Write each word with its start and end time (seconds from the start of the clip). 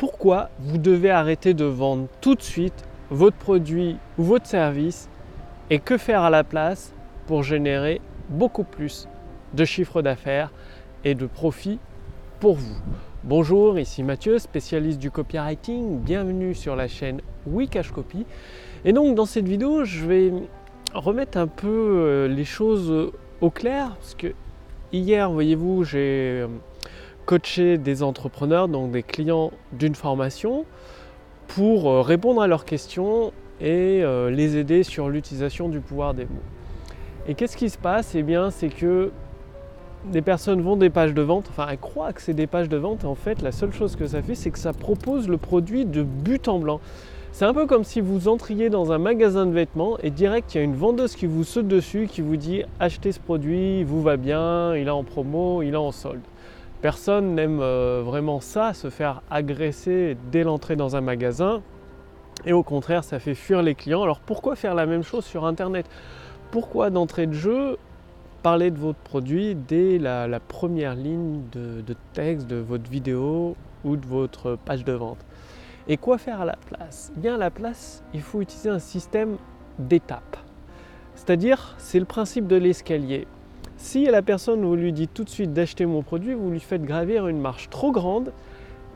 pourquoi 0.00 0.48
vous 0.60 0.78
devez 0.78 1.10
arrêter 1.10 1.52
de 1.52 1.66
vendre 1.66 2.08
tout 2.22 2.34
de 2.34 2.40
suite 2.40 2.86
votre 3.10 3.36
produit 3.36 3.98
ou 4.16 4.22
votre 4.22 4.46
service 4.46 5.10
et 5.68 5.78
que 5.78 5.98
faire 5.98 6.22
à 6.22 6.30
la 6.30 6.42
place 6.42 6.94
pour 7.26 7.42
générer 7.42 8.00
beaucoup 8.30 8.64
plus 8.64 9.08
de 9.52 9.62
chiffre 9.66 10.00
d'affaires 10.00 10.52
et 11.04 11.14
de 11.14 11.26
profit 11.26 11.78
pour 12.40 12.54
vous. 12.54 12.78
Bonjour, 13.24 13.78
ici 13.78 14.02
Mathieu, 14.02 14.38
spécialiste 14.38 14.98
du 14.98 15.10
copywriting. 15.10 15.98
Bienvenue 15.98 16.54
sur 16.54 16.76
la 16.76 16.88
chaîne 16.88 17.20
Wikash 17.46 17.90
Copy. 17.90 18.24
Et 18.86 18.94
donc 18.94 19.14
dans 19.14 19.26
cette 19.26 19.46
vidéo, 19.46 19.84
je 19.84 20.06
vais 20.06 20.32
remettre 20.94 21.36
un 21.36 21.46
peu 21.46 21.68
euh, 21.68 22.26
les 22.26 22.46
choses 22.46 23.12
au 23.42 23.50
clair 23.50 23.96
parce 23.96 24.14
que 24.14 24.28
hier, 24.94 25.30
voyez-vous, 25.30 25.84
j'ai 25.84 26.46
euh, 27.30 27.38
coaché 27.38 27.78
des 27.78 28.02
entrepreneurs, 28.02 28.68
donc 28.68 28.90
des 28.90 29.02
clients 29.02 29.50
d'une 29.72 29.94
formation 29.94 30.64
pour 31.48 31.88
euh, 31.88 32.02
répondre 32.02 32.42
à 32.42 32.46
leurs 32.46 32.64
questions 32.64 33.32
et 33.60 34.02
les 34.30 34.56
aider 34.56 34.82
sur 34.82 35.10
l'utilisation 35.10 35.68
du 35.68 35.80
pouvoir 35.80 36.14
des 36.14 36.24
mots. 36.24 36.30
Et 37.28 37.34
qu'est-ce 37.34 37.58
qui 37.58 37.68
se 37.68 37.76
passe? 37.76 38.14
Eh 38.14 38.22
bien, 38.22 38.50
c'est 38.50 38.70
que 38.70 39.10
des 40.10 40.22
personnes 40.22 40.62
vont 40.62 40.76
des 40.76 40.88
pages 40.88 41.12
de 41.12 41.20
vente, 41.20 41.44
enfin 41.50 41.66
elles 41.70 41.76
croient 41.76 42.14
que 42.14 42.22
c'est 42.22 42.32
des 42.32 42.46
pages 42.46 42.70
de 42.70 42.78
vente, 42.78 43.04
et 43.04 43.06
en 43.06 43.14
fait 43.14 43.42
la 43.42 43.52
seule 43.52 43.74
chose 43.74 43.96
que 43.96 44.06
ça 44.06 44.22
fait 44.22 44.34
c'est 44.34 44.50
que 44.50 44.58
ça 44.58 44.72
propose 44.72 45.28
le 45.28 45.36
produit 45.36 45.84
de 45.84 46.02
but 46.02 46.48
en 46.48 46.58
blanc. 46.58 46.80
C'est 47.32 47.44
un 47.44 47.52
peu 47.52 47.66
comme 47.66 47.84
si 47.84 48.00
vous 48.00 48.26
entriez 48.26 48.70
dans 48.70 48.92
un 48.92 48.98
magasin 48.98 49.44
de 49.44 49.52
vêtements 49.52 49.98
et 50.02 50.08
direct 50.08 50.54
il 50.54 50.56
y 50.56 50.60
a 50.62 50.64
une 50.64 50.74
vendeuse 50.74 51.14
qui 51.14 51.26
vous 51.26 51.44
saute 51.44 51.68
dessus, 51.68 52.08
qui 52.10 52.22
vous 52.22 52.36
dit 52.36 52.62
achetez 52.80 53.12
ce 53.12 53.20
produit, 53.20 53.80
il 53.80 53.84
vous 53.84 54.00
va 54.00 54.16
bien, 54.16 54.74
il 54.74 54.86
est 54.86 54.90
en 54.90 55.04
promo, 55.04 55.60
il 55.60 55.74
est 55.74 55.76
en 55.76 55.92
solde. 55.92 56.22
Personne 56.82 57.34
n'aime 57.34 57.60
euh, 57.60 58.02
vraiment 58.04 58.40
ça, 58.40 58.72
se 58.72 58.88
faire 58.88 59.20
agresser 59.30 60.16
dès 60.32 60.44
l'entrée 60.44 60.76
dans 60.76 60.96
un 60.96 61.02
magasin. 61.02 61.62
Et 62.46 62.54
au 62.54 62.62
contraire, 62.62 63.04
ça 63.04 63.18
fait 63.18 63.34
fuir 63.34 63.60
les 63.62 63.74
clients. 63.74 64.02
Alors 64.02 64.20
pourquoi 64.20 64.56
faire 64.56 64.74
la 64.74 64.86
même 64.86 65.02
chose 65.02 65.26
sur 65.26 65.44
Internet? 65.44 65.86
Pourquoi 66.50 66.88
d'entrée 66.88 67.26
de 67.26 67.34
jeu 67.34 67.76
parler 68.42 68.70
de 68.70 68.78
votre 68.78 68.98
produit 68.98 69.54
dès 69.54 69.98
la, 69.98 70.40
première 70.40 70.94
ligne 70.94 71.42
de, 71.52 71.94
texte 72.14 72.46
de 72.46 72.56
votre 72.56 72.90
vidéo 72.90 73.56
ou 73.84 73.96
de 73.96 74.06
votre 74.06 74.56
page 74.56 74.82
de 74.82 74.92
vente? 74.92 75.18
Et 75.86 75.98
quoi 75.98 76.16
faire 76.16 76.40
à 76.40 76.44
la 76.46 76.56
place? 76.56 77.12
Eh 77.14 77.20
Bien 77.20 77.34
à 77.34 77.38
la 77.38 77.50
place, 77.50 78.02
il 78.14 78.22
faut 78.22 78.40
utiliser 78.40 78.70
un 78.70 78.78
système 78.78 79.36
d'étapes. 79.78 80.38
C'est-à-dire, 81.14 81.74
c'est 81.76 81.98
le 81.98 82.06
principe 82.06 82.46
de 82.46 82.56
l'escalier. 82.56 83.26
Si 83.80 84.04
la 84.04 84.20
personne 84.20 84.62
vous 84.62 84.76
lui 84.76 84.92
dit 84.92 85.08
tout 85.08 85.24
de 85.24 85.30
suite 85.30 85.54
d'acheter 85.54 85.86
mon 85.86 86.02
produit, 86.02 86.34
vous 86.34 86.50
lui 86.50 86.60
faites 86.60 86.82
gravir 86.82 87.26
une 87.28 87.40
marche 87.40 87.70
trop 87.70 87.90
grande 87.90 88.30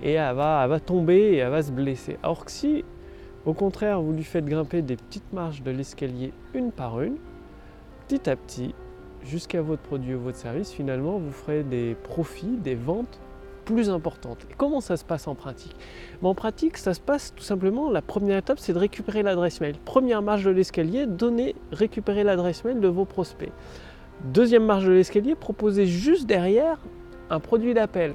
et 0.02 0.12
elle 0.12 0.34
va, 0.36 0.78
tomber 0.78 1.16
et 1.16 1.36
elle 1.38 1.50
va 1.50 1.62
se 1.62 1.72
blesser. 1.72 2.18
Alors 2.22 2.44
que 2.44 2.50
si, 2.50 2.84
au 3.46 3.54
contraire, 3.54 4.02
vous 4.02 4.12
lui 4.12 4.22
faites 4.22 4.44
grimper 4.44 4.82
des 4.82 4.96
petites 4.96 5.32
marches 5.32 5.62
de 5.62 5.70
l'escalier 5.70 6.34
une 6.52 6.70
par 6.70 7.00
une, 7.00 7.16
petit 8.06 8.28
à 8.28 8.36
petit, 8.36 8.74
jusqu'à 9.24 9.62
votre 9.62 9.80
produit 9.80 10.14
ou 10.14 10.20
votre 10.20 10.36
service, 10.36 10.70
finalement, 10.70 11.18
vous 11.18 11.32
ferez 11.32 11.62
des 11.64 11.96
profits, 12.04 12.58
des 12.62 12.74
ventes 12.74 13.20
plus 13.64 13.88
importantes. 13.88 14.46
Comment 14.58 14.82
ça 14.82 14.98
se 14.98 15.04
passe 15.04 15.26
en 15.26 15.34
pratique? 15.34 15.74
En 16.22 16.34
pratique, 16.34 16.76
ça 16.76 16.92
se 16.92 17.00
passe 17.00 17.32
tout 17.34 17.42
simplement, 17.42 17.90
la 17.90 18.02
première 18.02 18.36
étape, 18.36 18.58
c'est 18.58 18.74
de 18.74 18.78
récupérer 18.78 19.22
l'adresse 19.22 19.62
mail. 19.62 19.76
Première 19.86 20.20
marche 20.20 20.44
de 20.44 20.50
l'escalier, 20.50 21.06
donner, 21.06 21.56
récupérer 21.72 22.22
l'adresse 22.22 22.64
mail 22.64 22.80
de 22.80 22.88
vos 22.88 23.06
prospects. 23.06 23.50
Deuxième 24.22 24.64
marche 24.64 24.84
de 24.84 24.92
l'escalier, 24.92 25.34
proposer 25.34 25.86
juste 25.86 26.26
derrière 26.26 26.78
un 27.30 27.40
produit 27.40 27.74
d'appel. 27.74 28.14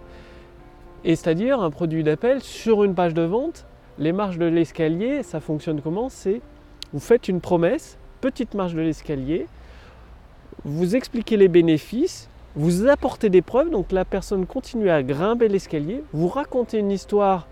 Et 1.03 1.15
c'est-à-dire 1.15 1.61
un 1.61 1.69
produit 1.69 2.03
d'appel 2.03 2.41
sur 2.41 2.83
une 2.83 2.95
page 2.95 3.13
de 3.13 3.21
vente. 3.21 3.65
Les 3.97 4.11
marches 4.11 4.37
de 4.37 4.45
l'escalier, 4.45 5.23
ça 5.23 5.39
fonctionne 5.39 5.81
comment? 5.81 6.09
C'est 6.09 6.41
vous 6.93 6.99
faites 6.99 7.27
une 7.27 7.41
promesse, 7.41 7.97
petite 8.21 8.55
marche 8.55 8.73
de 8.73 8.81
l'escalier, 8.81 9.45
vous 10.65 10.95
expliquez 10.95 11.37
les 11.37 11.47
bénéfices, 11.47 12.29
vous 12.55 12.87
apportez 12.87 13.29
des 13.29 13.41
preuves, 13.41 13.69
donc 13.69 13.91
la 13.91 14.05
personne 14.05 14.45
continue 14.45 14.89
à 14.89 15.03
grimper 15.03 15.47
l'escalier, 15.47 16.03
vous 16.13 16.27
racontez 16.27 16.79
une 16.79 16.91
histoire 16.91 17.47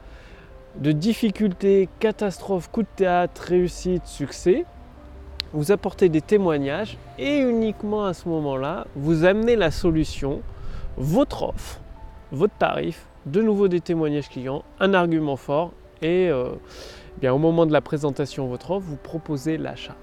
de 0.80 0.92
difficulté, 0.92 1.88
catastrophe, 2.00 2.70
coup 2.72 2.82
de 2.82 2.88
théâtre, 2.96 3.44
réussite, 3.44 4.06
succès, 4.06 4.66
vous 5.54 5.72
apportez 5.72 6.10
des 6.10 6.22
témoignages 6.22 6.98
et 7.18 7.40
uniquement 7.40 8.06
à 8.06 8.14
ce 8.14 8.28
moment-là, 8.30 8.88
vous 8.96 9.26
amenez 9.26 9.56
la 9.56 9.72
solution, 9.72 10.42
votre 10.98 11.44
offre, 11.44 11.80
votre 12.32 12.56
tarif, 12.58 13.06
de 13.26 13.42
nouveau 13.42 13.68
des 13.68 13.82
témoignages 13.82 14.30
clients, 14.30 14.64
un 14.80 14.94
argument 14.94 15.36
fort 15.36 15.72
et 16.02 16.30
euh, 16.30 16.50
eh 17.18 17.22
bien, 17.22 17.34
au 17.34 17.38
moment 17.38 17.66
de 17.66 17.74
la 17.74 17.82
présentation 17.82 18.46
de 18.46 18.50
votre 18.50 18.72
offre, 18.72 18.86
vous 18.88 18.98
proposez 18.98 19.58
l'achat 19.58 19.96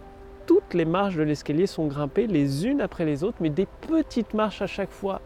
toutes 0.47 0.75
les 0.75 0.85
marches 0.85 1.17
de 1.17 1.23
l'escalier 1.23 1.67
sont 1.67 1.87
grimpées 1.87 2.27
les 2.27 2.67
unes 2.67 2.81
après 2.81 3.05
les 3.05 3.25
autres, 3.25 3.39
mais 3.41 3.51
des 3.51 3.67
petites 3.89 4.35
marches 4.35 4.63
à 4.63 4.67
chaque 4.67 4.91
fois. 4.91 5.21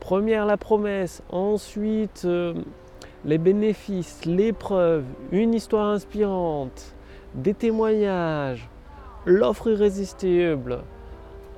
Première 0.00 0.46
la 0.46 0.56
promesse, 0.56 1.22
ensuite 1.30 2.22
euh, 2.24 2.54
les 3.24 3.38
bénéfices, 3.38 4.24
l'épreuve, 4.24 5.04
une 5.32 5.54
histoire 5.54 5.86
inspirante, 5.88 6.94
des 7.34 7.54
témoignages, 7.54 8.68
l'offre 9.26 9.68
irrésistible, 9.68 10.80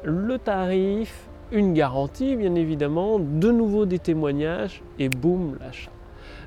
le 0.04 0.38
tarif, 0.38 1.28
une 1.53 1.75
garantie 1.75 2.37
bien 2.37 2.54
évidemment, 2.54 3.19
de 3.19 3.50
nouveau 3.50 3.87
des 3.87 3.99
témoignages 3.99 4.82
et 4.99 5.09
boum 5.09 5.56
l'achat. 5.60 5.91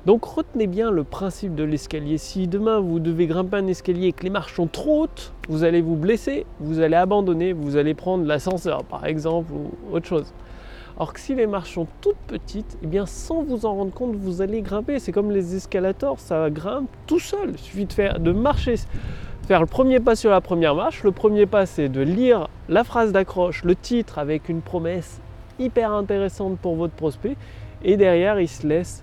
Donc 0.06 0.24
retenez 0.24 0.66
bien 0.66 0.90
le 0.90 1.04
principe 1.04 1.54
de 1.54 1.64
l'escalier. 1.64 2.16
Si 2.16 2.48
demain 2.48 2.80
vous 2.80 3.00
devez 3.00 3.26
grimper 3.26 3.58
un 3.58 3.66
escalier 3.66 4.08
et 4.08 4.12
que 4.12 4.24
les 4.24 4.30
marches 4.30 4.54
sont 4.54 4.66
trop 4.66 5.02
hautes, 5.02 5.32
vous 5.48 5.62
allez 5.62 5.82
vous 5.82 5.96
blesser, 5.96 6.46
vous 6.58 6.80
allez 6.80 6.96
abandonner, 6.96 7.52
vous 7.52 7.76
allez 7.76 7.92
prendre 7.92 8.24
l'ascenseur 8.24 8.84
par 8.84 9.04
exemple 9.04 9.52
ou 9.52 9.94
autre 9.94 10.06
chose. 10.06 10.32
Alors 10.96 11.12
que 11.12 11.20
si 11.20 11.34
les 11.34 11.46
marches 11.46 11.74
sont 11.74 11.86
toutes 12.00 12.16
petites, 12.26 12.78
eh 12.82 12.86
bien 12.86 13.06
sans 13.06 13.42
vous 13.42 13.66
en 13.66 13.74
rendre 13.74 13.92
compte, 13.92 14.16
vous 14.16 14.42
allez 14.42 14.62
grimper. 14.62 14.98
C'est 14.98 15.12
comme 15.12 15.30
les 15.30 15.54
escalators, 15.54 16.18
ça 16.18 16.50
grimpe 16.50 16.88
tout 17.06 17.20
seul. 17.20 17.52
Il 17.52 17.58
suffit 17.58 17.86
de 17.86 17.92
faire, 17.92 18.20
de 18.20 18.32
marcher, 18.32 18.76
faire 19.50 19.58
le 19.58 19.66
premier 19.66 19.98
pas 19.98 20.14
sur 20.14 20.30
la 20.30 20.40
première 20.40 20.76
marche. 20.76 21.02
Le 21.02 21.10
premier 21.10 21.44
pas, 21.44 21.66
c'est 21.66 21.88
de 21.88 22.00
lire 22.00 22.46
la 22.68 22.84
phrase 22.84 23.10
d'accroche, 23.10 23.64
le 23.64 23.74
titre 23.74 24.20
avec 24.20 24.48
une 24.48 24.60
promesse 24.60 25.20
hyper 25.58 25.90
intéressante 25.90 26.56
pour 26.60 26.76
votre 26.76 26.94
prospect. 26.94 27.36
Et 27.82 27.96
derrière, 27.96 28.38
il 28.38 28.46
se 28.46 28.64
laisse 28.64 29.02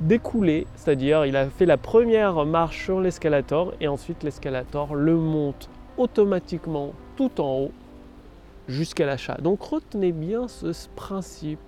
découlé, 0.00 0.68
c'est-à-dire 0.76 1.26
il 1.26 1.34
a 1.34 1.50
fait 1.50 1.66
la 1.66 1.78
première 1.78 2.46
marche 2.46 2.84
sur 2.84 3.00
l'escalator 3.00 3.74
et 3.80 3.88
ensuite 3.88 4.22
l'escalator 4.22 4.94
le 4.94 5.16
monte 5.16 5.68
automatiquement 5.98 6.92
tout 7.16 7.40
en 7.40 7.58
haut 7.58 7.72
jusqu'à 8.68 9.04
l'achat. 9.04 9.36
Donc 9.42 9.62
retenez 9.62 10.12
bien 10.12 10.46
ce 10.46 10.70
principe 10.94 11.58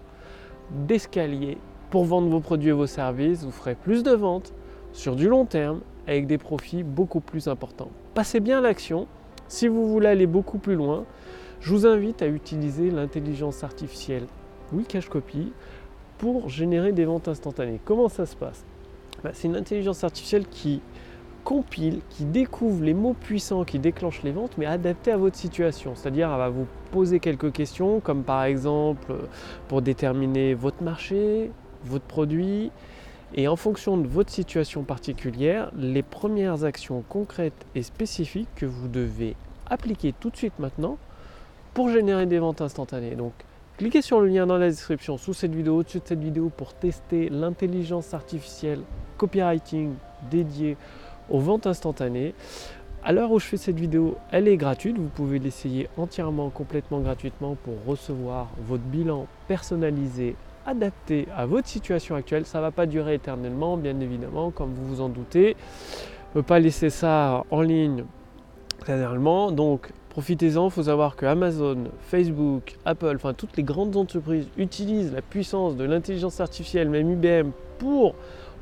d'escalier 0.70 1.58
pour 1.90 2.04
vendre 2.04 2.28
vos 2.28 2.38
produits 2.38 2.68
et 2.68 2.72
vos 2.72 2.86
services. 2.86 3.42
Vous 3.42 3.50
ferez 3.50 3.74
plus 3.74 4.04
de 4.04 4.12
ventes 4.12 4.54
sur 4.92 5.16
du 5.16 5.28
long 5.28 5.46
terme 5.46 5.80
avec 6.06 6.26
des 6.26 6.38
profits 6.38 6.82
beaucoup 6.82 7.20
plus 7.20 7.48
importants. 7.48 7.90
Passez 8.14 8.40
bien 8.40 8.60
l'action. 8.60 9.06
Si 9.48 9.68
vous 9.68 9.86
voulez 9.88 10.08
aller 10.08 10.26
beaucoup 10.26 10.58
plus 10.58 10.74
loin, 10.74 11.04
je 11.60 11.70
vous 11.70 11.86
invite 11.86 12.22
à 12.22 12.26
utiliser 12.26 12.90
l'intelligence 12.90 13.64
artificielle 13.64 14.26
Wikash 14.72 15.08
Copy 15.08 15.52
pour 16.18 16.48
générer 16.48 16.92
des 16.92 17.04
ventes 17.04 17.28
instantanées. 17.28 17.80
Comment 17.84 18.08
ça 18.08 18.26
se 18.26 18.36
passe? 18.36 18.64
Bah, 19.22 19.30
C'est 19.32 19.48
une 19.48 19.56
intelligence 19.56 20.04
artificielle 20.04 20.46
qui 20.46 20.80
compile, 21.44 22.00
qui 22.08 22.24
découvre 22.24 22.82
les 22.82 22.94
mots 22.94 23.14
puissants 23.14 23.64
qui 23.64 23.78
déclenchent 23.78 24.22
les 24.22 24.32
ventes, 24.32 24.52
mais 24.56 24.66
adaptés 24.66 25.12
à 25.12 25.16
votre 25.16 25.36
situation. 25.36 25.92
C'est-à-dire, 25.94 26.30
elle 26.30 26.38
va 26.38 26.48
vous 26.48 26.66
poser 26.90 27.20
quelques 27.20 27.52
questions, 27.52 28.00
comme 28.00 28.22
par 28.22 28.44
exemple 28.44 29.14
pour 29.68 29.82
déterminer 29.82 30.54
votre 30.54 30.82
marché, 30.82 31.50
votre 31.84 32.04
produit, 32.04 32.70
et 33.34 33.48
en 33.48 33.56
fonction 33.56 33.96
de 33.96 34.06
votre 34.06 34.30
situation 34.30 34.82
particulière, 34.84 35.70
les 35.76 36.02
premières 36.02 36.64
actions 36.64 37.02
concrètes 37.08 37.66
et 37.74 37.82
spécifiques 37.82 38.48
que 38.54 38.66
vous 38.66 38.88
devez 38.88 39.36
appliquer 39.66 40.14
tout 40.18 40.30
de 40.30 40.36
suite 40.36 40.58
maintenant 40.58 40.98
pour 41.72 41.90
générer 41.90 42.26
des 42.26 42.38
ventes 42.38 42.60
instantanées. 42.60 43.16
Donc, 43.16 43.32
Cliquez 43.76 44.02
sur 44.02 44.20
le 44.20 44.28
lien 44.28 44.46
dans 44.46 44.56
la 44.56 44.68
description 44.68 45.18
sous 45.18 45.34
cette 45.34 45.52
vidéo, 45.52 45.78
au-dessus 45.78 45.98
de 45.98 46.04
cette 46.06 46.20
vidéo 46.20 46.48
pour 46.48 46.74
tester 46.74 47.28
l'intelligence 47.28 48.14
artificielle 48.14 48.82
copywriting 49.18 49.94
dédiée 50.30 50.76
aux 51.28 51.40
ventes 51.40 51.66
instantanées. 51.66 52.34
À 53.02 53.10
l'heure 53.10 53.32
où 53.32 53.40
je 53.40 53.46
fais 53.46 53.56
cette 53.56 53.80
vidéo, 53.80 54.16
elle 54.30 54.46
est 54.46 54.56
gratuite. 54.56 54.96
Vous 54.96 55.08
pouvez 55.08 55.40
l'essayer 55.40 55.88
entièrement, 55.96 56.50
complètement 56.50 57.00
gratuitement 57.00 57.56
pour 57.64 57.74
recevoir 57.84 58.48
votre 58.64 58.84
bilan 58.84 59.26
personnalisé, 59.48 60.36
adapté 60.66 61.28
à 61.36 61.46
votre 61.46 61.68
situation 61.68 62.14
actuelle. 62.14 62.46
Ça 62.46 62.60
va 62.60 62.70
pas 62.70 62.86
durer 62.86 63.14
éternellement, 63.14 63.76
bien 63.76 63.98
évidemment, 64.00 64.50
comme 64.50 64.72
vous 64.74 64.96
vous 64.96 65.00
en 65.00 65.08
doutez. 65.08 65.56
ne 66.34 66.40
pas 66.40 66.58
laisser 66.58 66.90
ça 66.90 67.44
en 67.50 67.60
ligne 67.60 68.04
éternellement. 68.82 69.50
Donc, 69.50 69.90
Profitez-en, 70.14 70.66
il 70.66 70.70
faut 70.70 70.84
savoir 70.84 71.16
que 71.16 71.26
Amazon, 71.26 71.86
Facebook, 71.98 72.76
Apple, 72.84 73.14
enfin 73.16 73.34
toutes 73.34 73.56
les 73.56 73.64
grandes 73.64 73.96
entreprises 73.96 74.46
utilisent 74.56 75.12
la 75.12 75.22
puissance 75.22 75.74
de 75.74 75.82
l'intelligence 75.82 76.38
artificielle, 76.38 76.88
même 76.88 77.10
IBM, 77.10 77.50
pour 77.80 78.14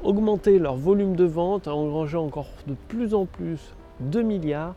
augmenter 0.02 0.58
leur 0.58 0.76
volume 0.76 1.14
de 1.14 1.24
vente, 1.24 1.68
engranger 1.68 2.16
encore 2.16 2.48
de 2.66 2.74
plus 2.88 3.12
en 3.12 3.26
plus 3.26 3.58
de 4.00 4.22
milliards. 4.22 4.74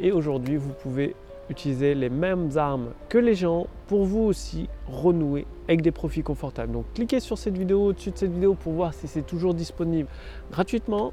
Et 0.00 0.10
aujourd'hui, 0.10 0.56
vous 0.56 0.72
pouvez 0.72 1.14
utiliser 1.50 1.94
les 1.94 2.08
mêmes 2.08 2.50
armes 2.56 2.88
que 3.08 3.18
les 3.18 3.34
gens 3.34 3.66
pour 3.86 4.04
vous 4.04 4.22
aussi 4.22 4.68
renouer 4.88 5.46
avec 5.68 5.82
des 5.82 5.92
profits 5.92 6.22
confortables. 6.22 6.72
Donc 6.72 6.84
cliquez 6.94 7.20
sur 7.20 7.38
cette 7.38 7.56
vidéo 7.56 7.86
au-dessus 7.86 8.10
de 8.10 8.18
cette 8.18 8.32
vidéo 8.32 8.54
pour 8.54 8.72
voir 8.72 8.94
si 8.94 9.08
c'est 9.08 9.26
toujours 9.26 9.54
disponible 9.54 10.08
gratuitement. 10.50 11.12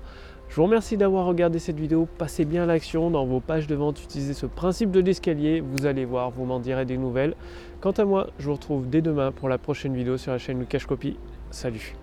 Je 0.49 0.57
vous 0.57 0.63
remercie 0.63 0.97
d'avoir 0.97 1.25
regardé 1.25 1.57
cette 1.57 1.79
vidéo. 1.79 2.07
Passez 2.17 2.45
bien 2.45 2.67
l'action 2.67 3.09
dans 3.09 3.25
vos 3.25 3.39
pages 3.39 3.65
de 3.65 3.73
vente. 3.73 4.03
Utilisez 4.03 4.33
ce 4.33 4.45
principe 4.45 4.91
de 4.91 4.99
l'escalier. 4.99 5.61
Vous 5.61 5.87
allez 5.87 6.05
voir, 6.05 6.29
vous 6.29 6.45
m'en 6.45 6.59
direz 6.59 6.85
des 6.85 6.97
nouvelles. 6.97 7.33
Quant 7.81 7.91
à 7.91 8.05
moi, 8.05 8.27
je 8.37 8.45
vous 8.45 8.53
retrouve 8.53 8.87
dès 8.87 9.01
demain 9.01 9.31
pour 9.31 9.49
la 9.49 9.57
prochaine 9.57 9.95
vidéo 9.95 10.17
sur 10.17 10.31
la 10.31 10.37
chaîne 10.37 10.65
Cash 10.67 10.85
Copy. 10.85 11.17
Salut 11.49 11.95